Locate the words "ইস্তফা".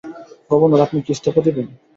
1.15-1.41